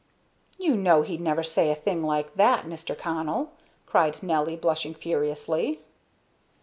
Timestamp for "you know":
0.57-1.03